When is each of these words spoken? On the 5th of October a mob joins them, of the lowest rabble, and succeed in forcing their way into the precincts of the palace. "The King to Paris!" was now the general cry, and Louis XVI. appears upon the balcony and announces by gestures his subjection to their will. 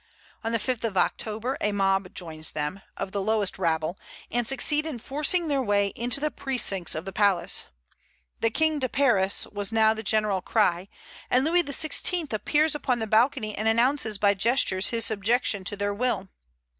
On 0.43 0.51
the 0.51 0.57
5th 0.57 0.83
of 0.83 0.97
October 0.97 1.59
a 1.61 1.71
mob 1.71 2.11
joins 2.15 2.53
them, 2.53 2.81
of 2.97 3.11
the 3.11 3.21
lowest 3.21 3.59
rabble, 3.59 3.99
and 4.31 4.47
succeed 4.47 4.87
in 4.87 4.97
forcing 4.97 5.47
their 5.47 5.61
way 5.61 5.89
into 5.89 6.19
the 6.19 6.31
precincts 6.31 6.95
of 6.95 7.05
the 7.05 7.13
palace. 7.13 7.67
"The 8.39 8.49
King 8.49 8.79
to 8.79 8.89
Paris!" 8.89 9.45
was 9.51 9.71
now 9.71 9.93
the 9.93 10.01
general 10.01 10.41
cry, 10.41 10.87
and 11.29 11.45
Louis 11.45 11.61
XVI. 11.61 12.33
appears 12.33 12.73
upon 12.73 12.97
the 12.97 13.05
balcony 13.05 13.55
and 13.55 13.67
announces 13.67 14.17
by 14.17 14.33
gestures 14.33 14.87
his 14.87 15.05
subjection 15.05 15.63
to 15.65 15.77
their 15.77 15.93
will. 15.93 16.29